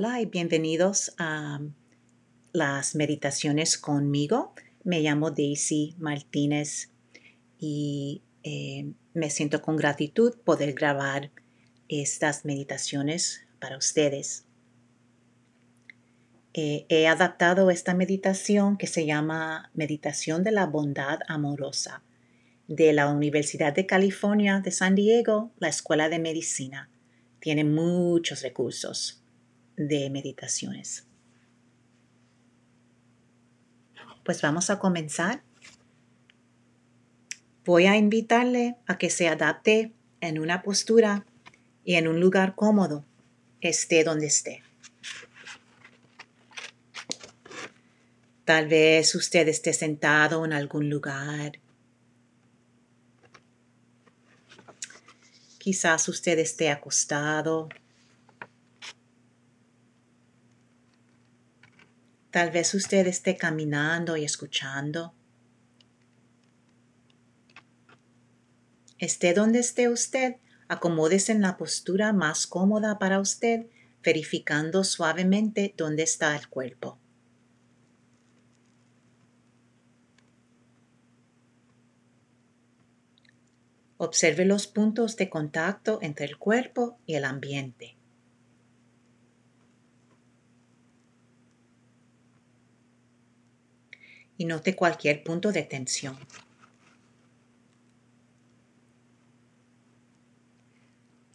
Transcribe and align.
Hola 0.00 0.20
y 0.20 0.26
bienvenidos 0.26 1.12
a 1.18 1.58
las 2.52 2.94
meditaciones 2.94 3.76
conmigo. 3.76 4.54
Me 4.84 5.00
llamo 5.00 5.32
Daisy 5.32 5.96
Martínez 5.98 6.90
y 7.58 8.22
eh, 8.44 8.92
me 9.12 9.28
siento 9.28 9.60
con 9.60 9.76
gratitud 9.76 10.36
poder 10.44 10.74
grabar 10.74 11.32
estas 11.88 12.44
meditaciones 12.44 13.44
para 13.58 13.76
ustedes. 13.76 14.44
Eh, 16.54 16.86
he 16.88 17.08
adaptado 17.08 17.68
esta 17.68 17.92
meditación 17.92 18.76
que 18.76 18.86
se 18.86 19.04
llama 19.04 19.72
Meditación 19.74 20.44
de 20.44 20.52
la 20.52 20.66
Bondad 20.66 21.18
Amorosa 21.26 22.04
de 22.68 22.92
la 22.92 23.08
Universidad 23.08 23.74
de 23.74 23.86
California 23.86 24.60
de 24.60 24.70
San 24.70 24.94
Diego, 24.94 25.50
la 25.58 25.66
Escuela 25.66 26.08
de 26.08 26.20
Medicina. 26.20 26.88
Tiene 27.40 27.64
muchos 27.64 28.42
recursos 28.42 29.17
de 29.78 30.10
meditaciones. 30.10 31.06
Pues 34.24 34.42
vamos 34.42 34.68
a 34.68 34.78
comenzar. 34.78 35.42
Voy 37.64 37.86
a 37.86 37.96
invitarle 37.96 38.76
a 38.86 38.98
que 38.98 39.08
se 39.08 39.28
adapte 39.28 39.92
en 40.20 40.38
una 40.38 40.62
postura 40.62 41.24
y 41.84 41.94
en 41.94 42.08
un 42.08 42.20
lugar 42.20 42.54
cómodo, 42.54 43.04
esté 43.60 44.04
donde 44.04 44.26
esté. 44.26 44.62
Tal 48.44 48.66
vez 48.66 49.14
usted 49.14 49.46
esté 49.48 49.72
sentado 49.72 50.44
en 50.44 50.52
algún 50.52 50.90
lugar. 50.90 51.60
Quizás 55.58 56.08
usted 56.08 56.38
esté 56.38 56.70
acostado 56.70 57.68
Tal 62.30 62.50
vez 62.50 62.74
usted 62.74 63.06
esté 63.06 63.36
caminando 63.36 64.16
y 64.16 64.24
escuchando. 64.24 65.14
Esté 68.98 69.32
donde 69.32 69.60
esté 69.60 69.88
usted, 69.88 70.36
acomódese 70.68 71.32
en 71.32 71.40
la 71.40 71.56
postura 71.56 72.12
más 72.12 72.46
cómoda 72.46 72.98
para 72.98 73.20
usted, 73.20 73.66
verificando 74.02 74.84
suavemente 74.84 75.72
dónde 75.76 76.02
está 76.02 76.36
el 76.36 76.48
cuerpo. 76.48 76.98
Observe 83.96 84.44
los 84.44 84.66
puntos 84.68 85.16
de 85.16 85.28
contacto 85.28 85.98
entre 86.02 86.26
el 86.26 86.38
cuerpo 86.38 86.98
y 87.04 87.14
el 87.14 87.24
ambiente. 87.24 87.97
Y 94.38 94.46
note 94.46 94.76
cualquier 94.76 95.24
punto 95.24 95.52
de 95.52 95.64
tensión. 95.64 96.16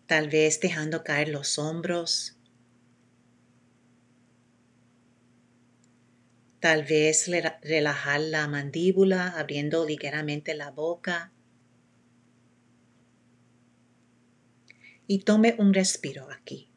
Tal 0.08 0.30
vez 0.30 0.60
dejando 0.60 1.04
caer 1.04 1.30
los 1.30 1.60
hombros. 1.60 2.38
Tal 6.60 6.84
vez 6.84 7.30
relajar 7.62 8.22
la 8.22 8.48
mandíbula 8.48 9.38
abriendo 9.38 9.86
ligeramente 9.86 10.54
la 10.56 10.72
boca. 10.72 11.34
Y 15.08 15.20
tome 15.20 15.56
un 15.58 15.74
respiro 15.74 16.32
aquí. 16.32 16.73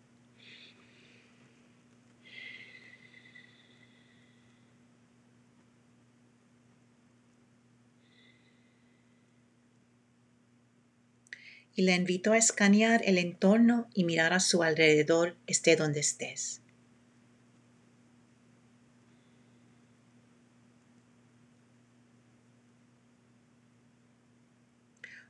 Y 11.76 11.82
le 11.82 11.94
invito 11.94 12.32
a 12.32 12.38
escanear 12.38 13.02
el 13.04 13.18
entorno 13.18 13.86
y 13.94 14.04
mirar 14.04 14.32
a 14.32 14.40
su 14.40 14.62
alrededor, 14.62 15.36
esté 15.46 15.76
donde 15.76 16.00
estés. 16.00 16.62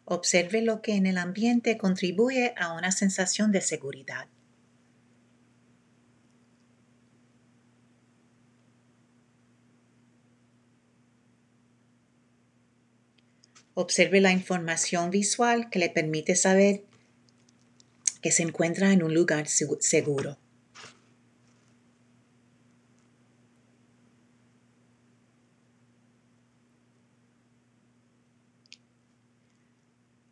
Observe 0.05 0.63
lo 0.63 0.83
que 0.83 0.95
en 0.95 1.07
el 1.07 1.19
ambiente 1.19 1.77
contribuye 1.77 2.55
a 2.57 2.75
una 2.75 2.93
sensación 2.93 3.51
de 3.51 3.61
seguridad. 3.61 4.29
Observe 13.79 14.23
la 14.23 14.33
información 14.33 15.11
visual 15.11 15.69
que 15.69 15.79
le 15.79 15.91
permite 15.91 16.35
saber 16.35 16.85
que 18.23 18.33
se 18.33 18.43
encuentra 18.43 18.91
en 18.95 19.03
un 19.03 19.13
lugar 19.13 19.49
seguro. 19.49 20.39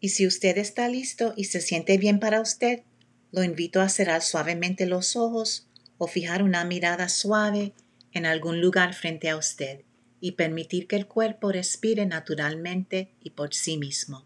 Y 0.00 0.08
si 0.08 0.26
usted 0.26 0.56
está 0.56 0.88
listo 0.88 1.34
y 1.36 1.44
se 1.44 1.60
siente 1.60 1.98
bien 1.98 2.20
para 2.20 2.40
usted, 2.40 2.80
lo 3.30 3.44
invito 3.44 3.82
a 3.82 3.90
cerrar 3.90 4.22
suavemente 4.22 4.86
los 4.86 5.16
ojos 5.16 5.68
o 5.98 6.06
fijar 6.06 6.42
una 6.42 6.64
mirada 6.64 7.10
suave 7.10 7.74
en 8.12 8.24
algún 8.24 8.62
lugar 8.62 8.94
frente 8.94 9.28
a 9.28 9.36
usted 9.36 9.82
y 10.24 10.32
permitir 10.32 10.86
que 10.88 10.96
el 10.96 11.06
cuerpo 11.06 11.52
respire 11.52 12.06
naturalmente 12.06 13.10
y 13.20 13.28
por 13.28 13.52
sí 13.52 13.76
mismo. 13.76 14.24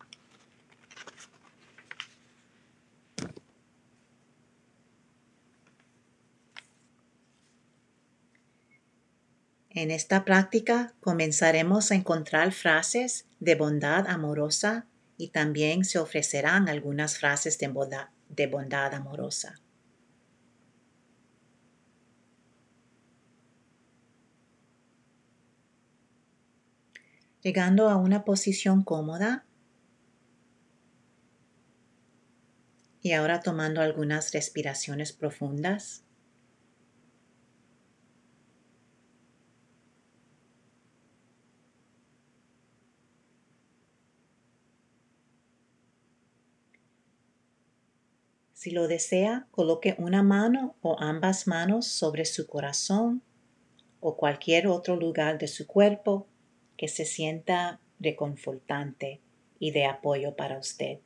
En 9.70 9.90
esta 9.90 10.24
práctica 10.24 10.94
comenzaremos 11.00 11.90
a 11.90 11.96
encontrar 11.96 12.52
frases 12.52 13.26
de 13.40 13.56
bondad 13.56 14.06
amorosa 14.06 14.86
y 15.16 15.30
también 15.30 15.84
se 15.84 15.98
ofrecerán 15.98 16.68
algunas 16.68 17.18
frases 17.18 17.58
de 17.58 17.66
bondad, 17.66 18.10
de 18.28 18.46
bondad 18.46 18.94
amorosa. 18.94 19.56
Llegando 27.48 27.88
a 27.88 27.96
una 27.96 28.26
posición 28.26 28.82
cómoda. 28.84 29.46
Y 33.00 33.12
ahora 33.12 33.40
tomando 33.40 33.80
algunas 33.80 34.32
respiraciones 34.32 35.14
profundas. 35.14 36.04
Si 48.52 48.72
lo 48.72 48.88
desea, 48.88 49.46
coloque 49.52 49.96
una 49.98 50.22
mano 50.22 50.76
o 50.82 51.00
ambas 51.00 51.46
manos 51.46 51.86
sobre 51.86 52.26
su 52.26 52.46
corazón 52.46 53.22
o 54.00 54.18
cualquier 54.18 54.66
otro 54.66 54.96
lugar 54.96 55.38
de 55.38 55.48
su 55.48 55.66
cuerpo 55.66 56.26
que 56.78 56.88
se 56.88 57.04
sienta 57.04 57.80
reconfortante 57.98 59.20
y 59.58 59.72
de 59.72 59.84
apoyo 59.84 60.36
para 60.36 60.58
usted. 60.58 61.00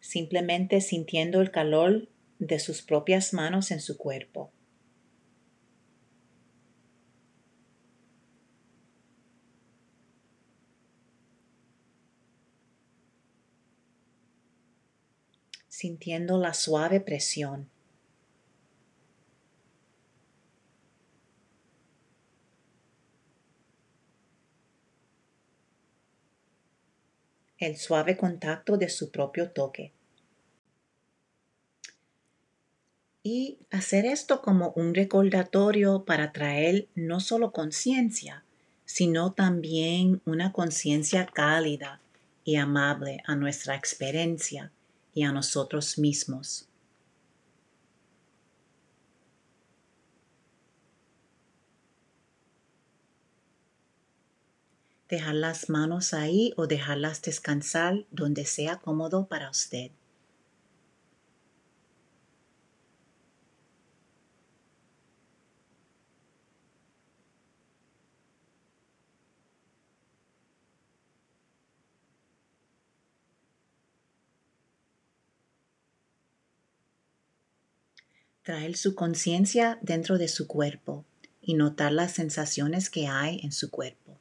Simplemente 0.00 0.80
sintiendo 0.80 1.42
el 1.42 1.50
calor 1.50 2.08
de 2.38 2.58
sus 2.58 2.82
propias 2.82 3.34
manos 3.34 3.70
en 3.70 3.80
su 3.80 3.96
cuerpo. 3.96 4.50
sintiendo 15.70 16.38
la 16.38 16.54
suave 16.54 16.98
presión 16.98 17.70
el 27.68 27.76
suave 27.76 28.16
contacto 28.16 28.76
de 28.76 28.88
su 28.88 29.10
propio 29.10 29.50
toque. 29.50 29.92
Y 33.22 33.58
hacer 33.70 34.06
esto 34.06 34.40
como 34.40 34.72
un 34.74 34.94
recordatorio 34.94 36.04
para 36.04 36.32
traer 36.32 36.88
no 36.94 37.20
solo 37.20 37.52
conciencia, 37.52 38.44
sino 38.84 39.32
también 39.32 40.22
una 40.24 40.52
conciencia 40.52 41.26
cálida 41.26 42.00
y 42.42 42.56
amable 42.56 43.22
a 43.26 43.36
nuestra 43.36 43.76
experiencia 43.76 44.72
y 45.12 45.24
a 45.24 45.32
nosotros 45.32 45.98
mismos. 45.98 46.68
Dejar 55.08 55.36
las 55.36 55.70
manos 55.70 56.12
ahí 56.12 56.52
o 56.58 56.66
dejarlas 56.66 57.22
descansar 57.22 58.04
donde 58.10 58.44
sea 58.44 58.76
cómodo 58.76 59.26
para 59.26 59.48
usted. 59.48 59.90
Traer 78.42 78.76
su 78.76 78.94
conciencia 78.94 79.78
dentro 79.80 80.18
de 80.18 80.28
su 80.28 80.46
cuerpo 80.46 81.06
y 81.40 81.54
notar 81.54 81.92
las 81.92 82.12
sensaciones 82.12 82.90
que 82.90 83.06
hay 83.06 83.40
en 83.42 83.52
su 83.52 83.70
cuerpo. 83.70 84.18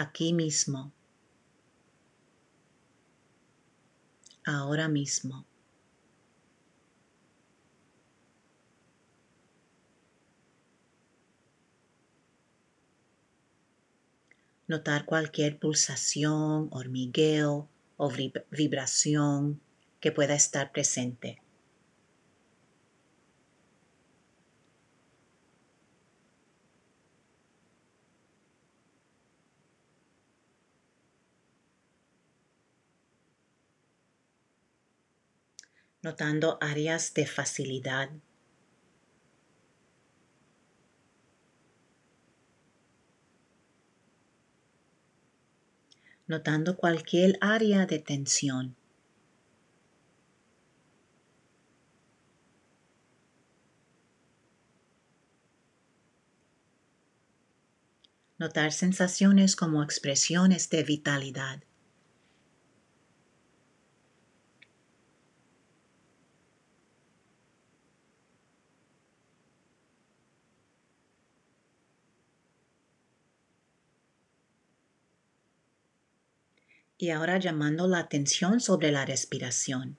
Aquí 0.00 0.32
mismo. 0.32 0.92
Ahora 4.44 4.86
mismo. 4.86 5.44
notar 14.68 15.06
cualquier 15.06 15.58
pulsación, 15.58 16.68
hormigueo 16.70 17.68
o 17.96 18.12
vibración 18.50 19.60
que 19.98 20.12
pueda 20.12 20.34
estar 20.34 20.70
presente. 20.70 21.40
Notando 36.08 36.56
áreas 36.62 37.12
de 37.12 37.26
facilidad 37.26 38.08
notando 46.26 46.76
cualquier 46.76 47.36
área 47.42 47.84
de 47.84 47.98
tensión. 47.98 48.74
Notar 58.38 58.72
sensaciones 58.72 59.56
como 59.56 59.82
expresiones 59.82 60.70
de 60.70 60.84
vitalidad. 60.84 61.67
Y 76.98 77.10
ahora 77.10 77.38
llamando 77.38 77.86
la 77.86 78.00
atención 78.00 78.60
sobre 78.60 78.90
la 78.90 79.06
respiración. 79.06 79.96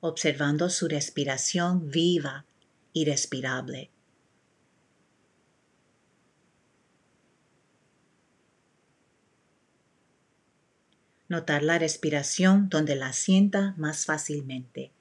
Observando 0.00 0.70
su 0.70 0.88
respiración 0.88 1.90
viva 1.90 2.46
y 2.94 3.04
respirable. 3.04 3.90
Notar 11.28 11.62
la 11.62 11.78
respiración 11.78 12.70
donde 12.70 12.96
la 12.96 13.12
sienta 13.12 13.74
más 13.76 14.06
fácilmente, 14.06 14.92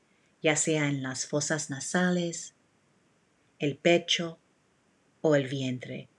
ya 0.44 0.58
sea 0.58 0.90
en 0.90 1.02
las 1.02 1.26
fosas 1.26 1.70
nasales, 1.70 2.54
el 3.60 3.78
pecho 3.78 4.38
o 5.22 5.36
el 5.36 5.48
vientre. 5.48 6.10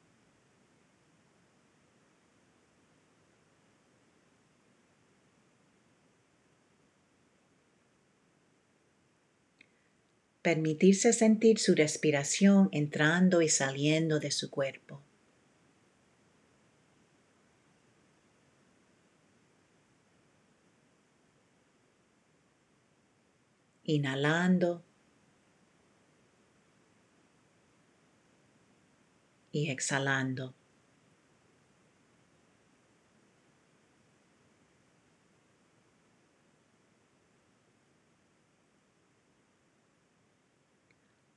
Permitirse 10.43 11.13
sentir 11.13 11.59
su 11.59 11.75
respiración 11.75 12.69
entrando 12.73 13.43
y 13.43 13.49
saliendo 13.49 14.19
de 14.19 14.31
su 14.31 14.51
cuerpo. 14.51 15.03
Inhalando 23.85 24.85
y 29.53 29.71
exhalando. 29.71 30.55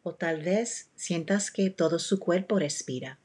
O 0.03 0.15
tal 0.15 0.41
vez 0.41 0.89
sientas 0.95 1.51
que 1.51 1.69
todo 1.69 1.99
su 1.99 2.19
cuerpo 2.19 2.57
respira. 2.57 3.19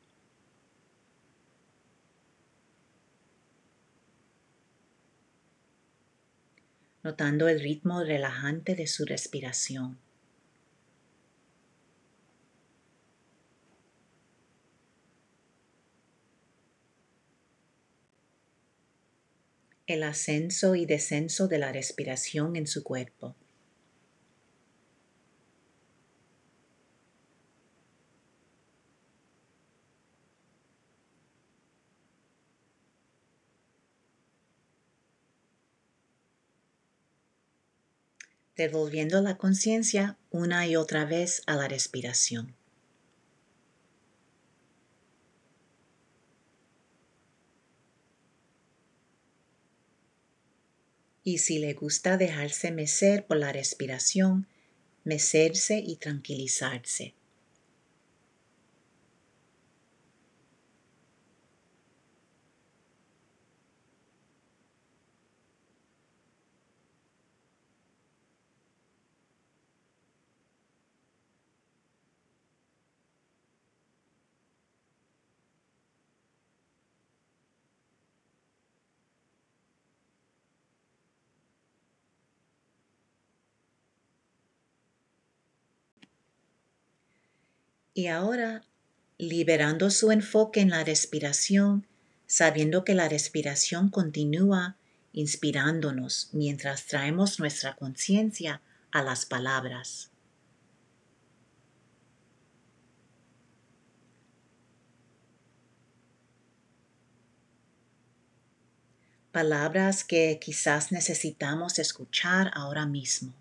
Notando 7.02 7.49
el 7.49 7.61
ritmo 7.61 8.02
relajante 8.02 8.75
de 8.75 8.87
su 8.87 9.04
respiración. 9.04 10.05
El 19.87 20.02
ascenso 20.02 20.75
y 20.75 20.87
descenso 20.87 21.49
de 21.49 21.59
la 21.59 21.73
respiración 21.73 22.57
en 22.57 22.66
su 22.66 22.83
cuerpo. 22.83 23.37
devolviendo 38.57 39.21
la 39.21 39.37
conciencia 39.37 40.16
una 40.31 40.66
y 40.66 40.76
otra 40.76 41.05
vez 41.05 41.43
a 41.47 41.57
la 41.57 41.69
respiración. 41.69 42.57
Y 51.26 51.38
si 51.38 51.59
le 51.59 51.75
gusta 51.75 52.16
dejarse 52.16 52.71
mecer 52.71 53.26
por 53.26 53.37
la 53.37 53.50
respiración, 53.50 54.47
mecerse 55.02 55.83
y 55.85 55.97
tranquilizarse. 55.97 57.14
Y 87.96 88.08
ahora, 88.08 88.62
liberando 89.16 89.88
su 89.88 90.12
enfoque 90.12 90.60
en 90.60 90.68
la 90.68 90.84
respiración, 90.84 91.86
sabiendo 92.26 92.84
que 92.84 92.92
la 92.92 93.08
respiración 93.08 93.88
continúa 93.88 94.76
inspirándonos 95.14 96.28
mientras 96.34 96.84
traemos 96.84 97.40
nuestra 97.40 97.74
conciencia 97.74 98.60
a 98.90 99.02
las 99.02 99.24
palabras. 99.24 100.10
Palabras 109.32 110.04
que 110.04 110.38
quizás 110.38 110.92
necesitamos 110.92 111.78
escuchar 111.78 112.50
ahora 112.52 112.84
mismo. 112.84 113.32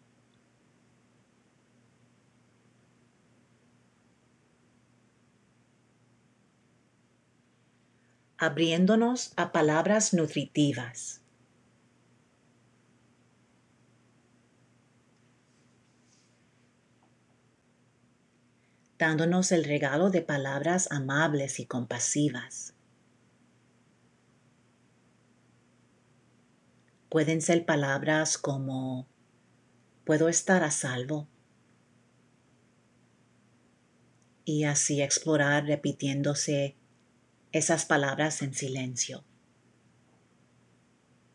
Abriéndonos 8.38 9.34
a 9.38 9.52
palabras 9.52 10.14
nutritivas. 10.14 11.22
dándonos 18.98 19.52
el 19.52 19.66
regalo 19.66 20.10
de 20.10 20.22
palabras 20.22 20.90
amables 20.92 21.60
y 21.60 21.66
compasivas. 21.66 22.74
Pueden 27.10 27.42
ser 27.42 27.66
palabras 27.66 28.38
como 28.38 29.08
puedo 30.06 30.30
estar 30.30 30.64
a 30.64 30.72
salvo 30.72 31.28
y 34.44 34.66
así 34.66 35.02
explorar 35.02 35.66
repitiéndose 35.66 36.76
esas 37.56 37.86
palabras 37.86 38.42
en 38.42 38.54
silencio. 38.54 39.24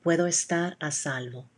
Puedo 0.03 0.27
estar 0.27 0.77
a 0.79 0.91
salvo. 0.91 1.49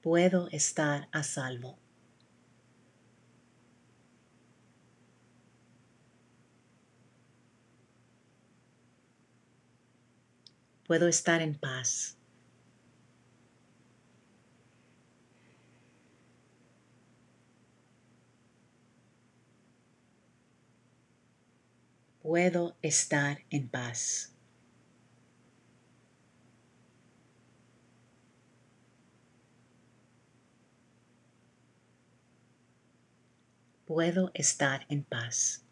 Puedo 0.00 0.46
estar 0.52 1.08
a 1.10 1.24
salvo. 1.24 1.80
Puedo 10.86 11.08
estar 11.08 11.42
en 11.42 11.58
paz. 11.58 12.16
Puedo 22.22 22.76
estar 22.82 23.44
en 23.50 23.68
paz. 23.68 24.32
Puedo 33.84 34.30
estar 34.34 34.86
en 34.88 35.02
paz. 35.02 35.66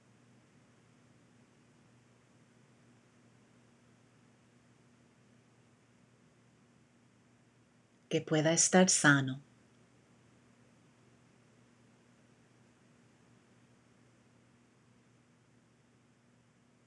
Que 8.09 8.21
pueda 8.21 8.53
estar 8.53 8.91
sano. 8.91 9.50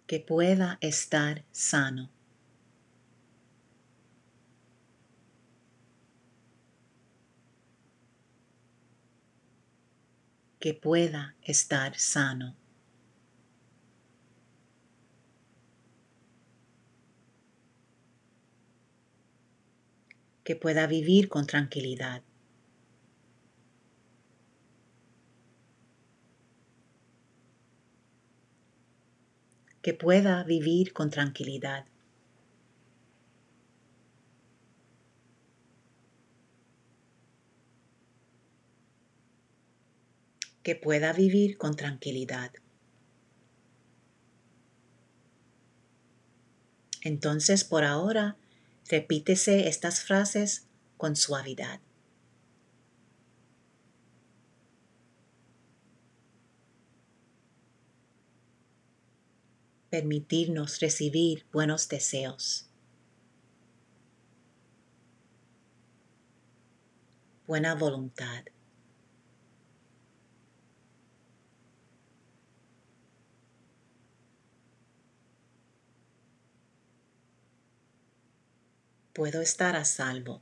Que 0.08 0.20
pueda 0.20 0.78
estar 0.82 1.46
sano. 1.52 2.10
Que 10.60 10.74
pueda 10.74 11.36
estar 11.42 11.98
sano. 11.98 12.56
Que 20.44 20.56
pueda 20.58 20.88
vivir 20.88 21.30
con 21.30 21.48
tranquilidad. 21.48 22.24
Que 29.84 29.94
pueda 29.94 30.42
vivir 30.46 30.94
con 30.94 31.10
tranquilidad. 31.10 31.86
Que 40.64 40.78
pueda 40.78 41.12
vivir 41.12 41.58
con 41.58 41.76
tranquilidad. 41.76 42.54
Entonces, 47.02 47.66
por 47.66 47.84
ahora, 47.84 48.38
repítese 48.90 49.68
estas 49.68 50.00
frases 50.00 50.66
con 50.96 51.18
suavidad. 51.18 51.82
Permitirnos 59.94 60.80
recibir 60.80 61.46
buenos 61.52 61.88
deseos. 61.88 62.68
Buena 67.46 67.76
voluntad. 67.76 68.44
Puedo 79.14 79.42
estar 79.42 79.76
a 79.76 79.86
salvo. 79.86 80.42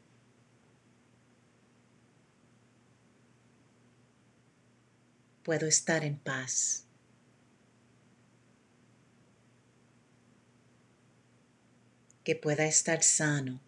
Puedo 5.43 5.67
estar 5.67 6.05
en 6.05 6.17
paz. 6.17 6.87
Que 12.23 12.35
pueda 12.35 12.65
estar 12.65 13.03
sano. 13.03 13.61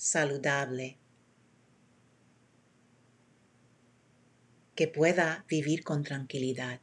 saludable, 0.00 0.98
que 4.74 4.88
pueda 4.88 5.44
vivir 5.46 5.84
con 5.84 6.02
tranquilidad. 6.02 6.80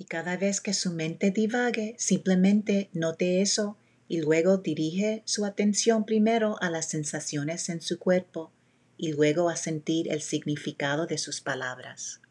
Y 0.00 0.06
cada 0.06 0.38
vez 0.38 0.62
que 0.62 0.72
su 0.72 0.92
mente 0.92 1.30
divague, 1.30 1.94
simplemente 1.98 2.88
note 2.94 3.42
eso 3.42 3.76
y 4.08 4.22
luego 4.22 4.56
dirige 4.56 5.22
su 5.26 5.44
atención 5.44 6.06
primero 6.06 6.56
a 6.62 6.70
las 6.70 6.88
sensaciones 6.88 7.68
en 7.68 7.82
su 7.82 7.98
cuerpo 7.98 8.50
y 8.96 9.12
luego 9.12 9.50
a 9.50 9.56
sentir 9.56 10.10
el 10.10 10.22
significado 10.22 11.06
de 11.06 11.18
sus 11.18 11.42
palabras. 11.42 12.22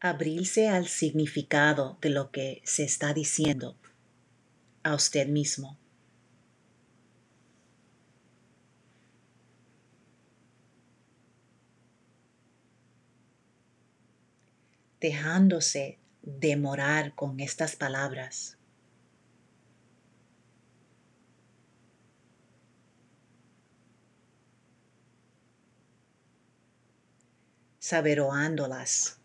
Abrirse 0.00 0.68
al 0.68 0.88
significado 0.88 1.98
de 2.00 2.08
lo 2.08 2.30
que 2.30 2.62
se 2.64 2.84
está 2.84 3.12
diciendo 3.12 3.76
a 4.84 4.94
usted 4.94 5.28
mismo. 5.28 5.81
Dejándose 15.02 15.98
demorar 16.22 17.14
con 17.14 17.40
estas 17.40 17.76
palabras. 17.76 18.56
saberoándolas. 27.78 29.18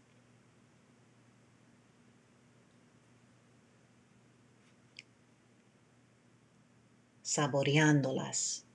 saboreándolas. 7.21 8.66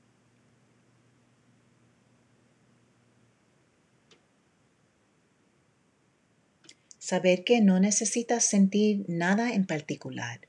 Saber 7.04 7.42
que 7.42 7.61
no 7.61 7.80
necesitas 7.80 8.44
sentir 8.44 9.04
nada 9.09 9.54
en 9.54 9.66
particular. 9.66 10.42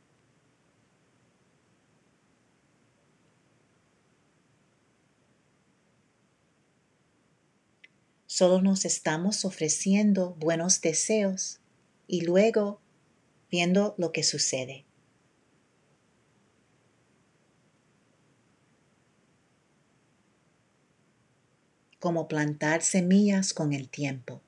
Solo 8.28 8.62
nos 8.62 8.86
estamos 8.86 9.46
ofreciendo 9.46 10.36
buenos 10.36 10.80
deseos 10.80 11.60
y 12.06 12.22
luego 12.22 12.80
viendo 13.50 13.96
lo 13.98 14.12
que 14.12 14.22
sucede. 14.22 14.86
Como 22.00 22.28
plantar 22.28 22.84
semillas 22.84 23.56
con 23.56 23.74
el 23.74 23.90
tiempo. 23.90 24.43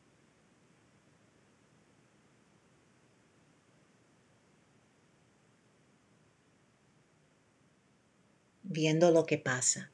Viendo 8.75 9.10
lo 9.12 9.25
que 9.25 9.38
pasa. 9.38 9.89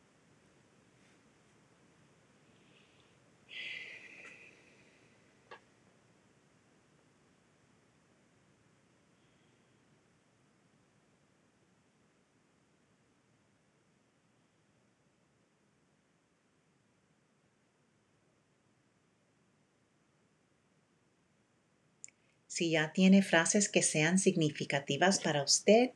Si 22.48 22.72
ya 22.72 22.92
tiene 22.94 23.22
frases 23.22 23.70
que 23.70 23.84
sean 23.84 24.18
significativas 24.18 25.20
para 25.20 25.44
usted, 25.44 25.92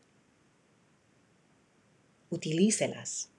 utilícelas. 2.35 3.29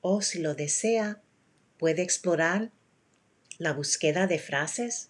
O 0.00 0.22
si 0.22 0.38
lo 0.38 0.54
desea, 0.54 1.20
puede 1.78 2.02
explorar 2.02 2.70
la 3.58 3.72
búsqueda 3.72 4.26
de 4.26 4.38
frases, 4.38 5.08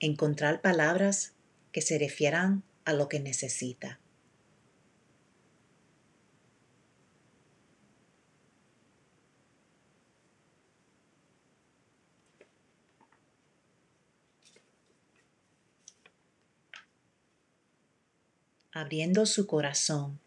encontrar 0.00 0.60
palabras 0.62 1.34
que 1.72 1.82
se 1.82 1.98
refieran 1.98 2.64
a 2.84 2.92
lo 2.92 3.08
que 3.08 3.20
necesita. 3.20 3.99
Abriendo 18.72 19.26
su 19.26 19.46
corazón 19.46 20.20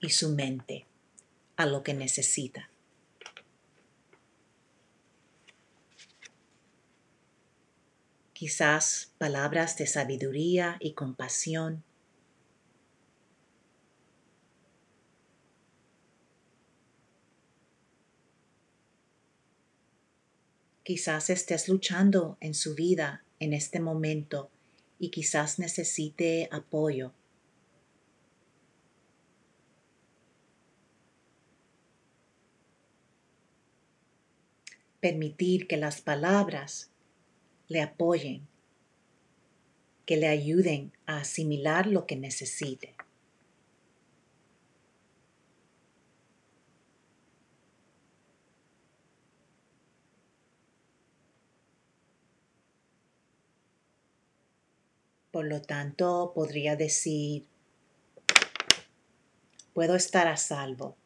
y 0.00 0.10
su 0.10 0.30
mente 0.30 0.86
a 1.56 1.66
lo 1.66 1.82
que 1.82 1.94
necesita. 1.94 2.70
Quizás 8.32 9.12
palabras 9.18 9.76
de 9.76 9.86
sabiduría 9.86 10.78
y 10.80 10.92
compasión. 10.92 11.84
Quizás 20.82 21.28
estés 21.28 21.68
luchando 21.68 22.38
en 22.40 22.54
su 22.54 22.74
vida 22.74 23.22
en 23.38 23.52
este 23.52 23.78
momento 23.78 24.50
y 24.98 25.10
quizás 25.10 25.58
necesite 25.58 26.48
apoyo 26.50 27.12
permitir 35.00 35.66
que 35.66 35.76
las 35.76 36.00
palabras 36.00 36.90
le 37.68 37.80
apoyen, 37.80 38.46
que 40.04 40.16
le 40.16 40.28
ayuden 40.28 40.92
a 41.06 41.18
asimilar 41.18 41.86
lo 41.86 42.06
que 42.06 42.16
necesite. 42.16 42.94
Por 55.30 55.46
lo 55.46 55.62
tanto, 55.62 56.32
podría 56.34 56.74
decir, 56.74 57.46
puedo 59.72 59.94
estar 59.94 60.26
a 60.26 60.36
salvo 60.36 60.96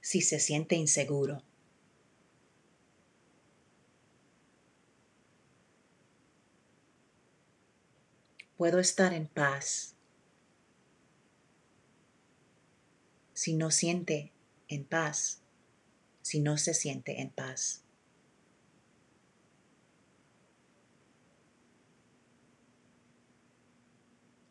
si 0.00 0.20
se 0.20 0.40
siente 0.40 0.74
inseguro. 0.74 1.42
Puedo 8.62 8.78
estar 8.78 9.12
en 9.12 9.26
paz. 9.26 9.96
Si 13.32 13.56
no 13.56 13.72
siente 13.72 14.32
en 14.68 14.84
paz, 14.84 15.42
si 16.20 16.38
no 16.38 16.56
se 16.58 16.72
siente 16.72 17.20
en 17.20 17.30
paz. 17.30 17.82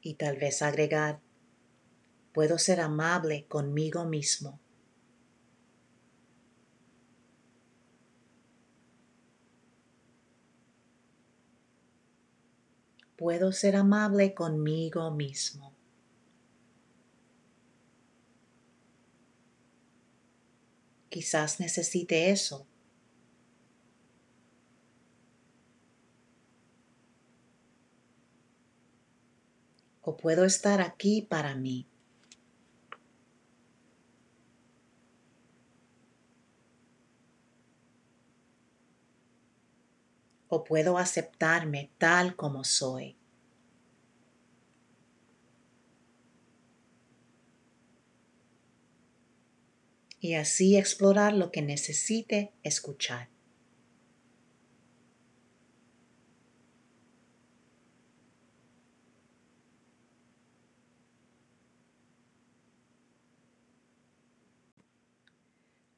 Y 0.02 0.16
tal 0.16 0.36
vez 0.36 0.62
agregar, 0.62 1.22
puedo 2.34 2.58
ser 2.58 2.82
amable 2.82 3.46
conmigo 3.48 4.04
mismo. 4.04 4.60
Puedo 13.22 13.52
ser 13.52 13.76
amable 13.76 14.34
conmigo 14.34 15.12
mismo. 15.12 15.76
Quizás 21.08 21.60
necesite 21.60 22.32
eso. 22.32 22.66
O 30.02 30.18
puedo 30.18 30.44
estar 30.44 30.82
aquí 30.82 31.22
para 31.22 31.54
mí. 31.54 31.91
O 40.54 40.66
puedo 40.66 40.98
aceptarme 40.98 41.92
tal 41.98 42.36
como 42.36 42.66
soy. 42.66 43.16
Y 50.20 50.34
así 50.34 50.76
explorar 50.76 51.32
lo 51.32 51.54
que 51.54 51.62
necesite 51.62 52.52
escuchar. 52.64 53.30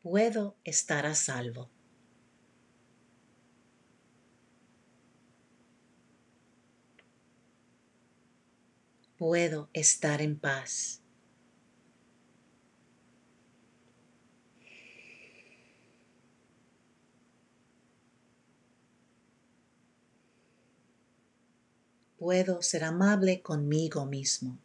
Puedo 0.03 0.55
estar 0.63 1.07
a 1.07 1.15
salvo. 1.15 1.71
puedo 9.23 9.69
estar 9.71 10.21
en 10.21 10.37
paz. 10.37 11.01
Puedo 22.17 22.61
ser 22.61 22.83
amable 22.83 23.41
conmigo 23.41 24.05
mismo. 24.05 24.59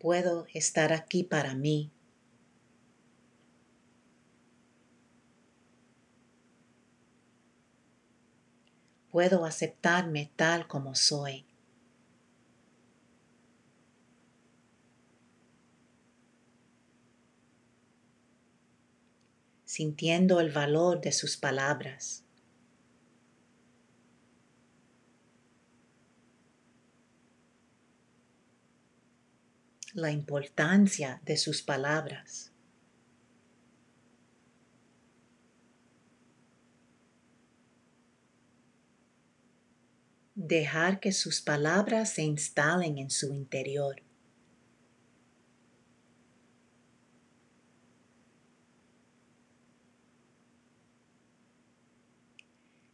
Puedo 0.00 0.48
estar 0.52 0.92
aquí 0.92 1.22
para 1.22 1.54
mí. 1.54 1.92
Puedo 9.16 9.46
aceptarme 9.46 10.30
tal 10.36 10.68
como 10.68 10.94
soy. 10.94 11.46
sintiendo 19.64 20.38
el 20.40 20.50
valor 20.50 21.00
de 21.00 21.12
sus 21.12 21.38
palabras. 21.38 22.26
la 29.94 30.10
importancia 30.10 31.22
de 31.24 31.38
sus 31.38 31.62
palabras. 31.62 32.52
Dejar 40.46 41.00
que 41.00 41.10
sus 41.10 41.40
palabras 41.40 42.10
se 42.10 42.22
instalen 42.22 42.98
en 42.98 43.10
su 43.10 43.32
interior. 43.32 43.96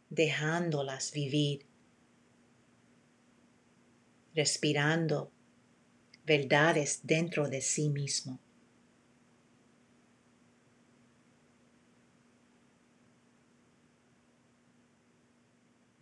dejándolas 0.09 1.11
vivir, 1.11 1.65
respirando 4.35 5.31
verdades 6.23 6.99
dentro 7.01 7.49
de 7.49 7.61
sí 7.61 7.89
mismo. 7.89 8.42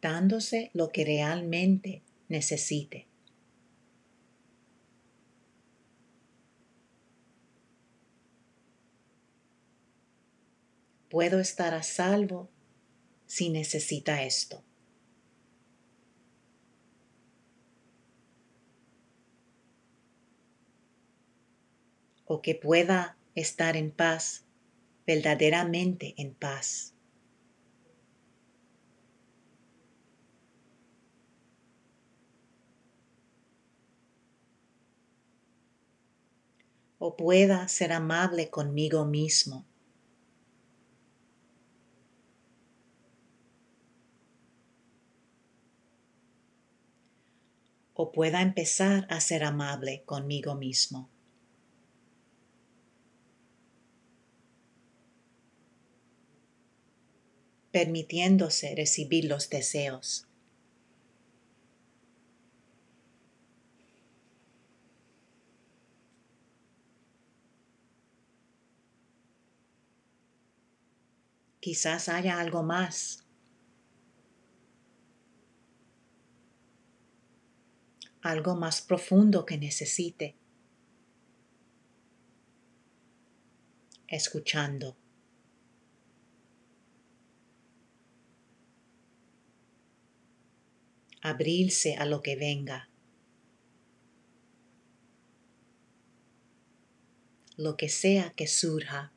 Dándose 0.02 0.72
lo 0.74 0.92
que 0.92 1.06
realmente 1.06 2.02
necesite. 2.28 3.08
Puedo 11.10 11.40
estar 11.40 11.74
a 11.74 11.84
salvo 11.84 12.50
si 13.26 13.50
necesita 13.50 14.24
esto. 14.24 14.64
O 22.26 22.42
que 22.42 22.56
pueda 22.56 23.18
estar 23.36 23.76
en 23.76 23.92
paz, 23.92 24.46
verdaderamente 25.06 26.14
en 26.18 26.34
paz. 26.34 26.94
O 37.04 37.18
pueda 37.18 37.68
ser 37.68 37.94
amable 37.94 38.52
conmigo 38.52 39.06
mismo 39.06 39.66
o 47.96 48.12
pueda 48.12 48.44
empezar 48.44 49.08
a 49.10 49.20
ser 49.20 49.44
amable 49.44 50.04
conmigo 50.06 50.54
mismo. 50.54 51.10
permitiéndose 57.72 58.76
recibir 58.76 59.26
los 59.26 59.50
deseos. 59.50 60.31
Quizás 71.62 72.10
haya 72.10 72.40
algo 72.40 72.64
más 72.64 73.22
algo 78.22 78.56
más 78.56 78.82
profundo 78.82 79.46
que 79.46 79.58
necesite. 79.58 80.36
Escuchando. 84.08 84.98
Abrirse 91.22 91.96
a 91.96 92.06
lo 92.06 92.22
que 92.22 92.36
venga. 92.36 92.90
Lo 97.58 97.78
que 97.78 97.90
sea 97.90 98.32
que 98.32 98.48
surja. 98.48 99.14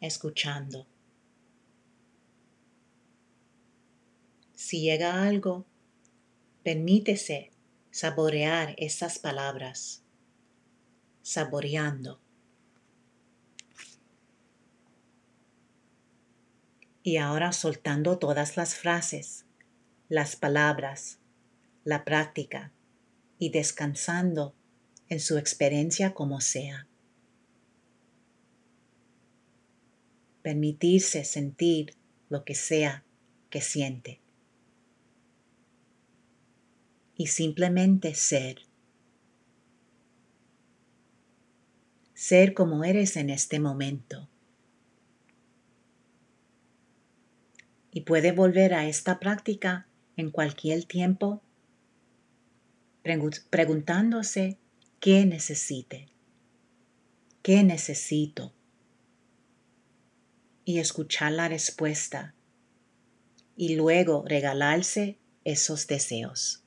Escuchando. 0.00 0.86
Si 4.54 4.80
llega 4.80 5.22
algo, 5.22 5.64
permítese 6.62 7.52
saborear 7.90 8.74
esas 8.78 9.18
palabras, 9.18 10.02
saboreando. 11.22 12.20
Y 17.02 17.18
ahora 17.18 17.52
soltando 17.52 18.18
todas 18.18 18.56
las 18.56 18.74
frases, 18.74 19.46
las 20.08 20.36
palabras, 20.36 21.20
la 21.84 22.04
práctica 22.04 22.72
y 23.38 23.50
descansando 23.50 24.54
en 25.08 25.20
su 25.20 25.38
experiencia 25.38 26.14
como 26.14 26.40
sea. 26.40 26.86
Permitirse 30.46 31.24
sentir 31.24 31.96
lo 32.28 32.44
que 32.44 32.54
sea 32.54 33.02
que 33.50 33.60
siente 33.60 34.20
y 37.16 37.26
simplemente 37.26 38.14
ser. 38.14 38.60
Ser 42.14 42.54
como 42.54 42.84
eres 42.84 43.16
en 43.16 43.30
este 43.30 43.58
momento. 43.58 44.28
Y 47.90 48.02
puede 48.02 48.30
volver 48.30 48.72
a 48.72 48.86
esta 48.86 49.18
práctica 49.18 49.88
en 50.16 50.30
cualquier 50.30 50.84
tiempo 50.84 51.42
preguntándose 53.50 54.58
qué 55.00 55.26
necesite, 55.26 56.06
qué 57.42 57.64
necesito 57.64 58.52
y 60.66 60.80
escuchar 60.80 61.32
la 61.32 61.48
respuesta 61.48 62.34
y 63.56 63.76
luego 63.76 64.24
regalarse 64.26 65.18
esos 65.44 65.86
deseos. 65.86 66.66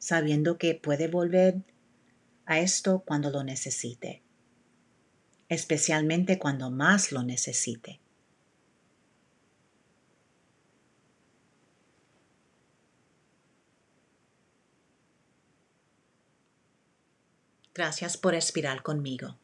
sabiendo 0.00 0.56
que 0.56 0.74
puede 0.74 1.06
volver 1.06 1.62
a 2.46 2.58
esto 2.58 3.04
cuando 3.06 3.30
lo 3.30 3.44
necesite, 3.44 4.22
especialmente 5.48 6.38
cuando 6.38 6.70
más 6.70 7.12
lo 7.12 7.22
necesite. 7.22 8.00
Gracias 17.74 18.16
por 18.16 18.32
respirar 18.32 18.82
conmigo. 18.82 19.39